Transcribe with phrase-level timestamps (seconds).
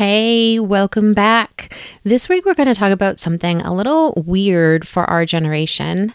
[0.00, 1.74] Hey, welcome back.
[2.04, 6.14] This week we're going to talk about something a little weird for our generation,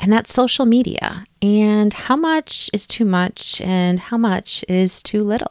[0.00, 5.20] and that's social media and how much is too much and how much is too
[5.20, 5.50] little.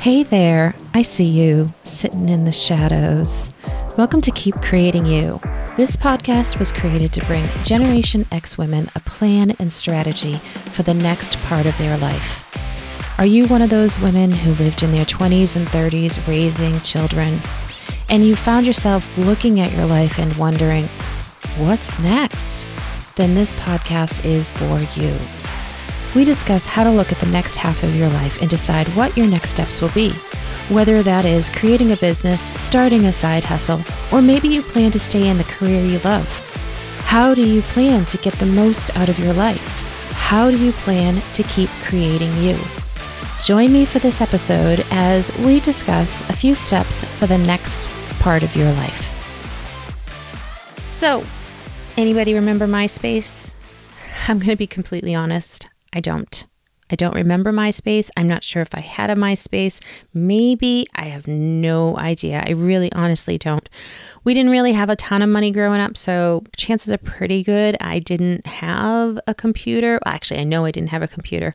[0.00, 3.50] Hey there, I see you sitting in the shadows.
[3.98, 5.40] Welcome to Keep Creating You.
[5.76, 10.94] This podcast was created to bring Generation X women a plan and strategy for the
[10.94, 12.46] next part of their life.
[13.20, 17.38] Are you one of those women who lived in their 20s and 30s raising children,
[18.08, 20.84] and you found yourself looking at your life and wondering,
[21.58, 22.66] what's next?
[23.16, 25.14] Then this podcast is for you.
[26.18, 29.14] We discuss how to look at the next half of your life and decide what
[29.18, 30.12] your next steps will be.
[30.70, 34.98] Whether that is creating a business, starting a side hustle, or maybe you plan to
[34.98, 36.26] stay in the career you love.
[37.04, 39.82] How do you plan to get the most out of your life?
[40.12, 42.56] How do you plan to keep creating you?
[43.42, 47.88] Join me for this episode as we discuss a few steps for the next
[48.18, 49.06] part of your life.
[50.90, 51.24] So,
[51.96, 53.54] anybody remember MySpace?
[54.28, 55.70] I'm going to be completely honest.
[55.90, 56.44] I don't.
[56.90, 58.10] I don't remember MySpace.
[58.14, 59.82] I'm not sure if I had a MySpace.
[60.12, 60.86] Maybe.
[60.94, 62.44] I have no idea.
[62.46, 63.68] I really honestly don't.
[64.24, 67.76] We didn't really have a ton of money growing up, so chances are pretty good
[67.80, 69.98] I didn't have a computer.
[70.04, 71.54] Actually, I know I didn't have a computer,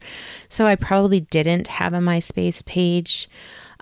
[0.49, 3.29] so I probably didn't have a MySpace page.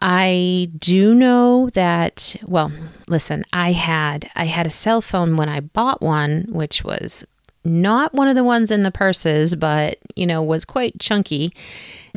[0.02, 2.72] I do know that well,
[3.08, 7.25] listen, I had I had a cell phone when I bought one, which was
[7.64, 11.53] not one of the ones in the purses, but you know, was quite chunky.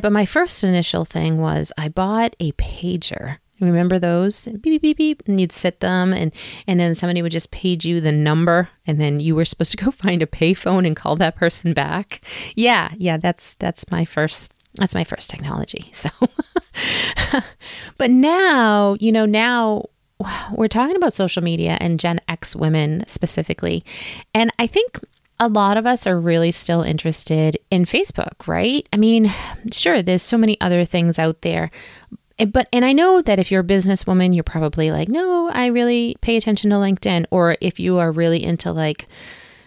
[0.01, 3.37] But my first initial thing was I bought a pager.
[3.59, 4.45] Remember those?
[4.45, 5.23] Beep beep beep beep.
[5.27, 6.33] And you'd sit them and
[6.67, 9.83] and then somebody would just page you the number and then you were supposed to
[9.83, 12.21] go find a payphone and call that person back.
[12.55, 15.91] Yeah, yeah, that's that's my first that's my first technology.
[15.97, 16.09] So
[17.97, 19.85] but now, you know, now
[20.53, 23.83] we're talking about social media and Gen X women specifically.
[24.33, 24.99] And I think
[25.39, 28.87] a lot of us are really still interested in Facebook, right?
[28.91, 29.31] I mean,
[29.71, 31.69] sure, there's so many other things out there.
[32.39, 35.67] Eh, but, and I know that if you're a businesswoman, you're probably like, no, I
[35.67, 37.25] really pay attention to LinkedIn.
[37.31, 39.07] Or if you are really into like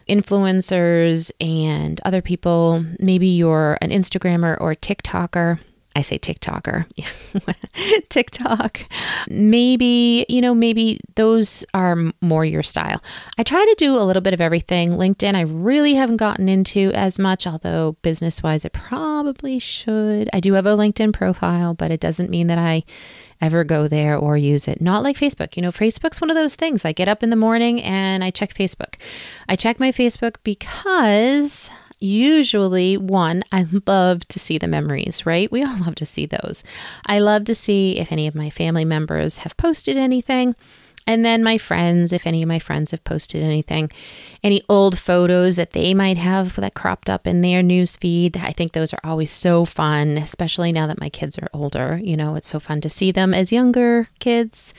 [0.09, 5.61] influencers and other people, maybe you're an Instagrammer or TikToker
[6.01, 6.87] I say TikToker,
[8.09, 8.81] TikTok.
[9.29, 13.03] Maybe, you know, maybe those are more your style.
[13.37, 14.93] I try to do a little bit of everything.
[14.93, 20.31] LinkedIn, I really haven't gotten into as much, although business wise, it probably should.
[20.33, 22.85] I do have a LinkedIn profile, but it doesn't mean that I
[23.43, 24.81] ever go there or use it.
[24.81, 25.55] Not like Facebook.
[25.55, 26.87] You know, Facebook's one of those things.
[26.87, 28.95] I get up in the morning and I check Facebook.
[29.51, 35.51] I check my Facebook because usually one, I love to see the memories, right?
[35.53, 36.65] We all love to see those.
[37.07, 40.57] I love to see if any of my family members have posted anything.
[41.07, 43.91] And then my friends, if any of my friends have posted anything,
[44.45, 48.37] any old photos that they might have that cropped up in their news feed.
[48.37, 52.01] I think those are always so fun, especially now that my kids are older.
[52.03, 54.75] You know, it's so fun to see them as younger kids.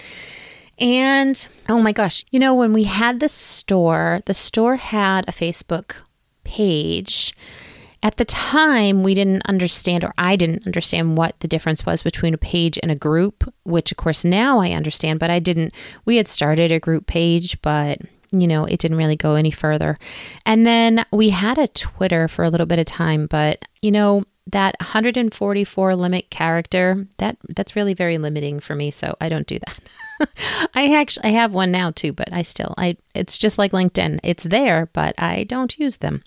[0.79, 5.31] And oh my gosh, you know, when we had the store, the store had a
[5.31, 5.97] Facebook
[6.51, 7.33] page.
[8.03, 12.33] At the time, we didn't understand, or I didn't understand what the difference was between
[12.33, 15.73] a page and a group, which of course now I understand, but I didn't.
[16.03, 17.99] We had started a group page, but
[18.31, 19.99] you know, it didn't really go any further.
[20.45, 24.23] And then we had a Twitter for a little bit of time, but you know,
[24.47, 29.59] that 144 limit character, that that's really very limiting for me, so I don't do
[29.59, 30.29] that.
[30.73, 34.19] I actually I have one now too, but I still I it's just like LinkedIn.
[34.23, 36.23] It's there, but I don't use them.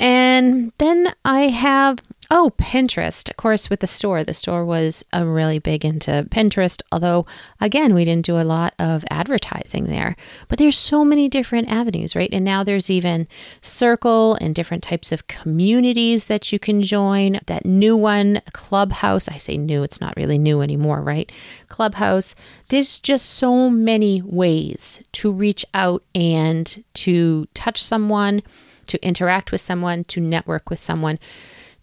[0.00, 2.00] And then I have
[2.32, 3.28] Oh, Pinterest.
[3.28, 7.26] Of course, with the store, the store was uh, really big into Pinterest, although,
[7.60, 10.14] again, we didn't do a lot of advertising there.
[10.46, 12.30] But there's so many different avenues, right?
[12.32, 13.26] And now there's even
[13.62, 17.40] Circle and different types of communities that you can join.
[17.46, 19.28] That new one, Clubhouse.
[19.28, 21.32] I say new, it's not really new anymore, right?
[21.68, 22.36] Clubhouse.
[22.68, 28.42] There's just so many ways to reach out and to touch someone,
[28.90, 31.18] to interact with someone, to network with someone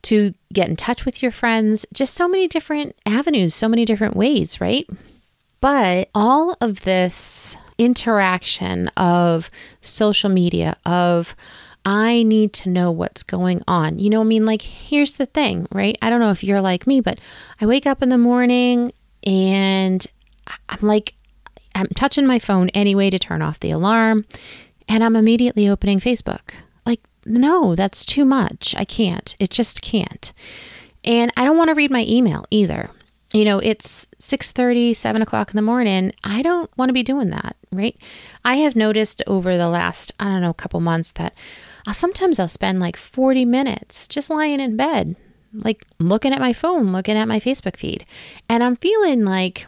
[0.04, 4.16] to get in touch with your friends, just so many different avenues, so many different
[4.16, 4.88] ways, right?
[5.60, 9.50] But all of this interaction of
[9.82, 11.36] social media, of
[11.84, 13.98] I need to know what's going on.
[13.98, 15.98] You know, I mean, like, here's the thing, right?
[16.02, 17.20] I don't know if you're like me, but
[17.60, 18.94] I wake up in the morning
[19.24, 20.06] and
[20.70, 21.16] I'm like,
[21.76, 24.26] I'm touching my phone anyway to turn off the alarm,
[24.88, 26.54] and I'm immediately opening Facebook
[27.28, 28.74] no, that's too much.
[28.78, 29.36] I can't.
[29.40, 30.32] It just can't.
[31.04, 32.90] And I don't want to read my email either.
[33.34, 36.14] You know, it's 6 30, 7 o'clock in the morning.
[36.24, 37.98] I don't want to be doing that, right?
[38.46, 41.34] I have noticed over the last, I don't know, couple months that
[41.86, 45.18] I'll, sometimes I'll spend like 40 minutes just lying in bed,
[45.54, 48.06] like looking at my phone, looking at my Facebook feed.
[48.50, 49.68] And I'm feeling like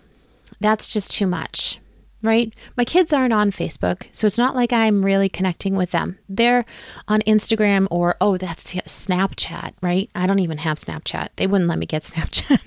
[0.61, 1.79] that's just too much
[2.21, 2.53] right?
[2.75, 6.17] My kids aren't on Facebook, so it's not like I'm really connecting with them.
[6.27, 6.65] They're
[7.07, 10.09] on Instagram or, oh, that's Snapchat, right?
[10.13, 11.29] I don't even have Snapchat.
[11.37, 12.61] They wouldn't let me get Snapchat.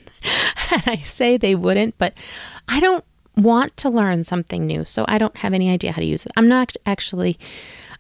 [0.73, 2.15] and I say they wouldn't, but
[2.69, 3.05] I don't
[3.37, 6.33] want to learn something new, so I don't have any idea how to use it.
[6.37, 7.39] I'm not actually,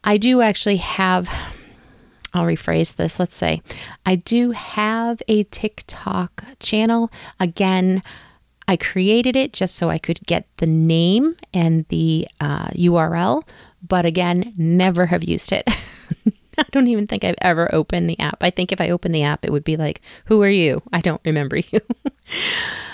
[0.04, 1.28] I do actually have.
[2.34, 3.20] I'll rephrase this.
[3.20, 3.60] Let's say
[4.06, 7.10] I do have a TikTok channel.
[7.38, 8.02] Again,
[8.72, 13.46] I created it just so I could get the name and the uh, URL,
[13.86, 15.68] but again, never have used it.
[16.58, 18.42] I don't even think I've ever opened the app.
[18.42, 20.80] I think if I opened the app, it would be like, Who are you?
[20.90, 21.80] I don't remember you.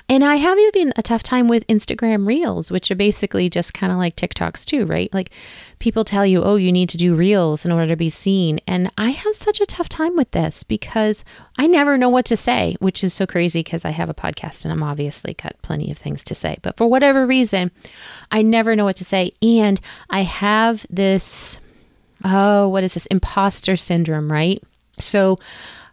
[0.09, 3.93] And I have even a tough time with Instagram Reels, which are basically just kind
[3.93, 5.15] of like TikToks too, right?
[5.15, 5.31] Like
[5.79, 8.61] people tell you, oh, you need to do Reels in order to be seen.
[8.67, 11.25] And I have such a tough time with this because
[11.57, 14.65] I never know what to say, which is so crazy because I have a podcast
[14.65, 16.59] and I'm obviously got plenty of things to say.
[16.63, 17.71] But for whatever reason,
[18.31, 19.33] I never know what to say.
[19.43, 19.81] And
[20.11, 21.59] I have this,
[22.25, 23.07] oh, what is this?
[23.07, 24.63] Imposter syndrome, right?
[24.99, 25.37] So,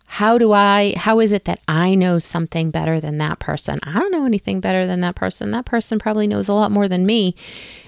[0.07, 3.79] how do I, how is it that I know something better than that person?
[3.83, 5.49] I don't know anything better than that person.
[5.51, 7.35] That person probably knows a lot more than me.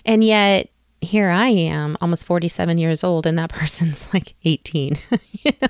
[0.04, 0.70] And yet,
[1.02, 4.98] here I am, almost 47 years old, and that person's like 18.
[5.32, 5.68] you know?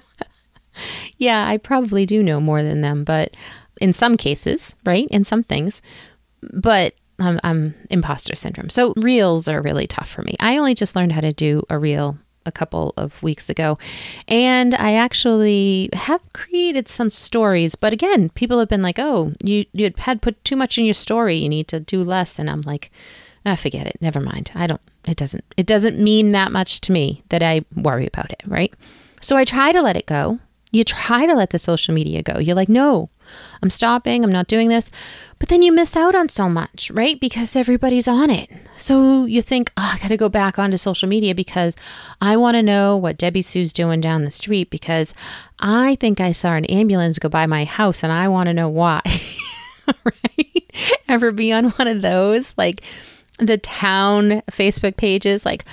[1.18, 3.36] Yeah, I probably do know more than them, but
[3.82, 5.08] in some cases, right?
[5.10, 5.82] In some things.
[6.54, 8.70] But I'm, I'm imposter syndrome.
[8.70, 10.36] So reels are really tough for me.
[10.40, 13.78] I only just learned how to do a reel a couple of weeks ago.
[14.28, 19.66] And I actually have created some stories, but again, people have been like, "Oh, you
[19.74, 21.36] you had put too much in your story.
[21.38, 22.90] You need to do less." And I'm like,
[23.46, 23.98] "I ah, forget it.
[24.00, 24.52] Never mind.
[24.56, 28.31] I don't it doesn't it doesn't mean that much to me that I worry about
[28.31, 28.74] it, right?"
[29.21, 30.39] So I try to let it go.
[30.71, 32.39] You try to let the social media go.
[32.39, 33.09] You're like, "No,
[33.62, 34.24] I'm stopping.
[34.24, 34.92] I'm not doing this."
[35.39, 37.19] But then you miss out on so much, right?
[37.19, 38.50] Because everybody's on it.
[38.75, 41.75] So you think, oh, I got to go back onto social media because
[42.21, 45.13] I want to know what Debbie Sue's doing down the street because
[45.59, 48.69] I think I saw an ambulance go by my house and I want to know
[48.69, 49.01] why.
[50.04, 50.71] right?
[51.07, 52.57] Ever be on one of those?
[52.57, 52.81] Like
[53.38, 55.66] the town Facebook pages, like,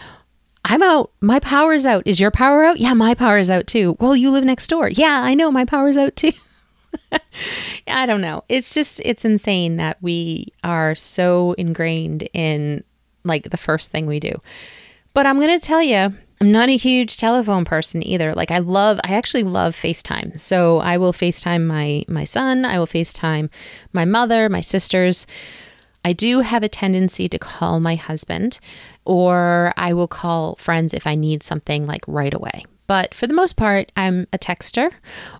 [0.64, 1.10] I'm out.
[1.20, 2.06] My power's out.
[2.06, 2.78] Is your power out?
[2.78, 3.96] Yeah, my power's out too.
[4.00, 4.88] Well, you live next door.
[4.88, 6.32] Yeah, I know my power's out too.
[7.86, 8.44] I don't know.
[8.48, 12.82] It's just, it's insane that we are so ingrained in
[13.24, 14.40] like the first thing we do.
[15.12, 18.34] But I'm going to tell you, I'm not a huge telephone person either.
[18.34, 20.38] Like I love I actually love FaceTime.
[20.38, 23.48] So I will FaceTime my my son, I will FaceTime
[23.92, 25.26] my mother, my sisters.
[26.04, 28.60] I do have a tendency to call my husband
[29.04, 32.64] or I will call friends if I need something like right away.
[32.86, 34.92] But for the most part, I'm a texter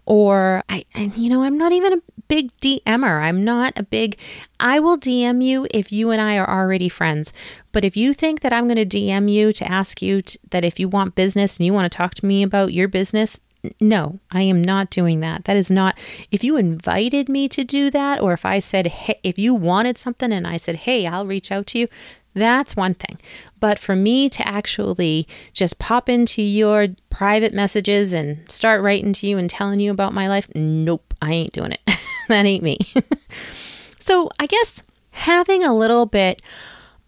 [0.06, 3.22] or I, and you know, I'm not even a big DMer.
[3.22, 4.18] I'm not a big,
[4.58, 7.32] I will DM you if you and I are already friends.
[7.72, 10.64] But if you think that I'm going to DM you to ask you to, that
[10.64, 13.40] if you want business and you want to talk to me about your business,
[13.80, 15.44] no, I am not doing that.
[15.44, 15.98] That is not,
[16.30, 19.98] if you invited me to do that, or if I said, hey, if you wanted
[19.98, 21.88] something and I said, hey, I'll reach out to you,
[22.34, 23.18] that's one thing.
[23.60, 29.26] But for me to actually just pop into your private messages and start writing to
[29.26, 31.80] you and telling you about my life, nope, I ain't doing it.
[32.28, 32.78] that ain't me.
[33.98, 36.42] so I guess having a little bit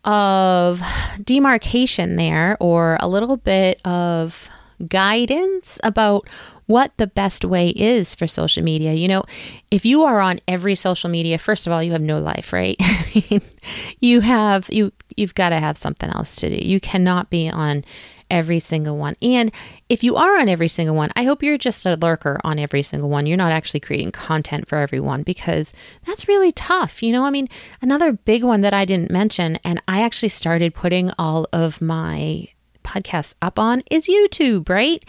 [0.04, 0.80] of
[1.22, 4.48] demarcation there or a little bit of
[4.88, 6.28] guidance about
[6.66, 8.92] what the best way is for social media.
[8.92, 9.22] You know,
[9.70, 12.76] if you are on every social media, first of all, you have no life, right?
[14.00, 16.56] you have you you've got to have something else to do.
[16.56, 17.84] You cannot be on
[18.28, 19.14] every single one.
[19.22, 19.52] And
[19.88, 22.82] if you are on every single one, I hope you're just a lurker on every
[22.82, 23.26] single one.
[23.26, 25.72] You're not actually creating content for everyone because
[26.04, 27.02] that's really tough.
[27.04, 27.48] You know, I mean,
[27.80, 32.48] another big one that I didn't mention, and I actually started putting all of my
[32.86, 35.04] podcasts up on is YouTube, right?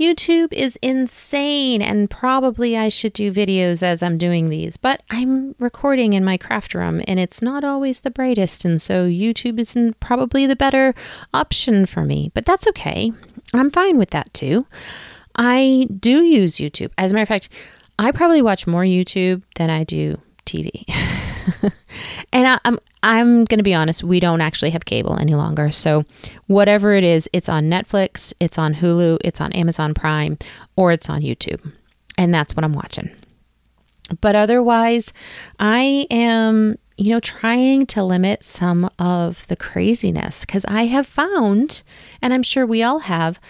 [0.00, 5.54] YouTube is insane, and probably I should do videos as I'm doing these, but I'm
[5.60, 10.00] recording in my craft room and it's not always the brightest, and so YouTube isn't
[10.00, 10.94] probably the better
[11.32, 13.12] option for me, but that's okay.
[13.54, 14.66] I'm fine with that too.
[15.36, 16.90] I do use YouTube.
[16.98, 17.48] As a matter of fact,
[17.98, 20.84] I probably watch more YouTube than I do TV.
[22.32, 25.70] and I, am I'm going to be honest, we don't actually have cable any longer.
[25.70, 26.04] So,
[26.46, 30.38] whatever it is, it's on Netflix, it's on Hulu, it's on Amazon Prime,
[30.76, 31.72] or it's on YouTube.
[32.16, 33.10] And that's what I'm watching.
[34.20, 35.12] But otherwise,
[35.58, 41.82] I am, you know, trying to limit some of the craziness because I have found,
[42.20, 43.40] and I'm sure we all have,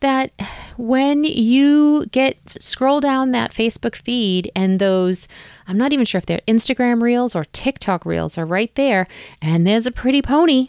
[0.00, 0.32] that
[0.76, 5.28] when you get scroll down that Facebook feed and those,
[5.66, 9.06] I'm not even sure if they're Instagram reels or TikTok reels are right there,
[9.40, 10.68] and there's a pretty pony.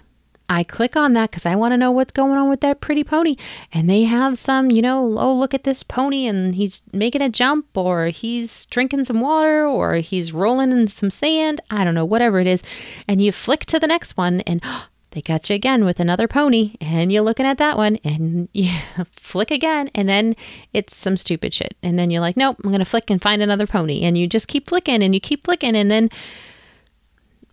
[0.51, 3.05] I click on that because I want to know what's going on with that pretty
[3.05, 3.38] pony.
[3.71, 7.29] And they have some, you know, oh, look at this pony and he's making a
[7.29, 11.61] jump or he's drinking some water or he's rolling in some sand.
[11.69, 12.63] I don't know, whatever it is.
[13.07, 16.27] And you flick to the next one and oh, they catch you again with another
[16.27, 18.72] pony and you're looking at that one and you
[19.12, 20.36] flick again and then
[20.74, 21.75] it's some stupid shit.
[21.84, 24.03] And then you're like nope i'm going to flick and find another pony.
[24.03, 26.10] And you just keep flicking and you keep flicking and then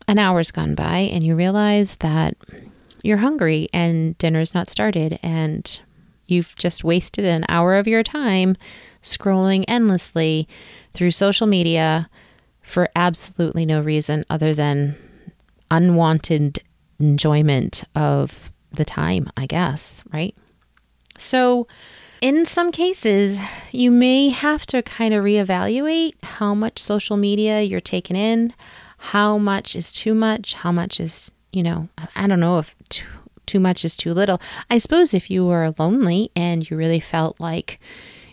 [0.07, 2.37] an hour's gone by and you realize that
[3.03, 5.81] you're hungry and dinner's not started and
[6.27, 8.57] you've just wasted an hour of your time
[9.03, 10.49] scrolling endlessly
[10.95, 12.09] through social media
[12.63, 14.97] for absolutely no reason other than
[15.71, 16.63] unwanted
[16.99, 20.35] enjoyment of the time, I guess, right?
[21.19, 21.67] So,
[22.21, 23.39] in some cases,
[23.71, 28.53] you may have to kind of reevaluate how much social media you're taking in,
[28.99, 33.07] how much is too much, how much is, you know, I don't know if too,
[33.47, 34.41] too much is too little.
[34.69, 37.79] I suppose if you were lonely and you really felt like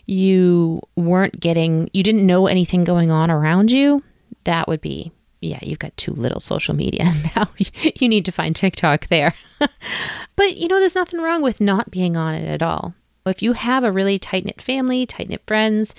[0.06, 4.02] you weren't getting, you didn't know anything going on around you,
[4.44, 7.04] that would be yeah, you've got too little social media
[7.36, 7.48] now.
[7.96, 9.34] you need to find TikTok there.
[10.36, 12.94] but you know, there's nothing wrong with not being on it at all.
[13.26, 15.94] If you have a really tight knit family, tight knit friends,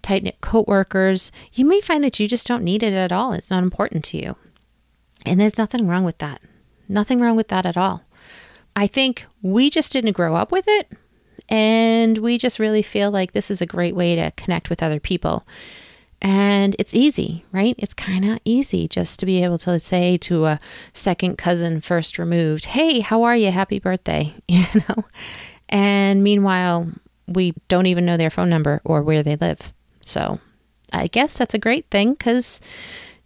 [0.00, 3.32] tight knit coworkers, you may find that you just don't need it at all.
[3.32, 4.36] It's not important to you.
[5.26, 6.40] And there's nothing wrong with that.
[6.88, 8.02] Nothing wrong with that at all.
[8.74, 10.90] I think we just didn't grow up with it.
[11.48, 15.00] And we just really feel like this is a great way to connect with other
[15.00, 15.46] people.
[16.22, 17.74] And it's easy, right?
[17.78, 20.60] It's kind of easy just to be able to say to a
[20.92, 23.50] second cousin first removed, Hey, how are you?
[23.50, 24.34] Happy birthday.
[24.48, 25.04] You know?
[25.68, 26.88] And meanwhile,
[27.28, 29.72] we don't even know their phone number or where they live.
[30.00, 30.40] So
[30.92, 32.60] I guess that's a great thing because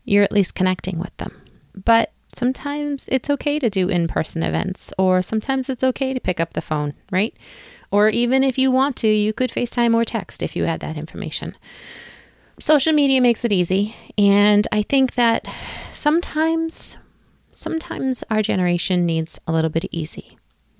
[0.04, 1.40] you're at least connecting with them.
[1.84, 6.38] But sometimes it's okay to do in person events, or sometimes it's okay to pick
[6.38, 7.34] up the phone, right?
[7.90, 10.98] Or even if you want to, you could FaceTime or text if you had that
[10.98, 11.56] information
[12.58, 13.94] social media makes it easy.
[14.16, 15.46] And I think that
[15.92, 16.96] sometimes,
[17.52, 20.38] sometimes our generation needs a little bit easy.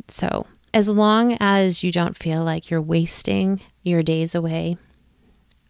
[0.09, 4.76] So, as long as you don't feel like you're wasting your days away,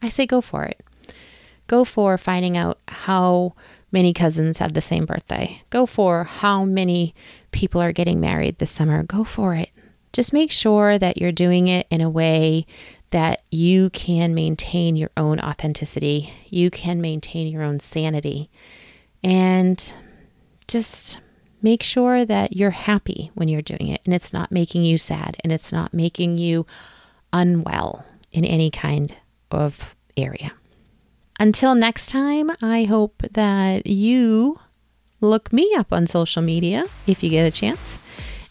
[0.01, 0.83] I say go for it.
[1.67, 3.55] Go for finding out how
[3.93, 5.63] many cousins have the same birthday.
[5.71, 7.15] Go for how many
[7.53, 9.03] people are getting married this summer.
[9.03, 9.71] Go for it.
[10.13, 12.67] Just make sure that you're doing it in a way
[13.15, 18.51] that you can maintain your own authenticity, you can maintain your own sanity,
[19.23, 19.95] and
[20.67, 21.21] just
[21.63, 25.37] make sure that you're happy when you're doing it and it's not making you sad
[25.45, 26.67] and it's not making you
[27.33, 29.15] unwell in any kind
[29.53, 30.53] of area.
[31.39, 34.59] Until next time, I hope that you
[35.21, 38.01] look me up on social media if you get a chance.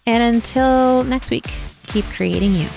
[0.07, 1.53] And until next week,
[1.87, 2.69] keep creating you.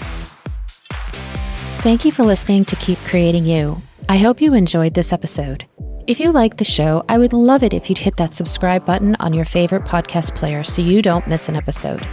[1.86, 3.80] Thank you for listening to Keep Creating You.
[4.08, 5.66] I hope you enjoyed this episode.
[6.08, 9.14] If you like the show, I would love it if you'd hit that subscribe button
[9.20, 12.04] on your favorite podcast player so you don't miss an episode.